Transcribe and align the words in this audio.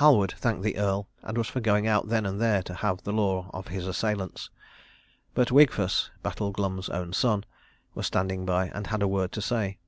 Halward 0.00 0.32
thanked 0.32 0.64
the 0.64 0.76
Earl 0.76 1.08
and 1.22 1.38
was 1.38 1.46
for 1.46 1.60
going 1.60 1.86
out 1.86 2.08
then 2.08 2.26
and 2.26 2.40
there 2.40 2.64
to 2.64 2.74
have 2.74 3.00
the 3.04 3.12
law 3.12 3.48
of 3.54 3.68
his 3.68 3.86
assailants; 3.86 4.50
but 5.34 5.52
Wigfus, 5.52 6.10
Battle 6.20 6.50
Glum's 6.50 6.88
own 6.88 7.12
son, 7.12 7.44
was 7.94 8.04
standing 8.08 8.44
by, 8.44 8.70
and 8.70 8.88
had 8.88 9.02
a 9.02 9.06
word 9.06 9.30
to 9.30 9.40
say. 9.40 9.78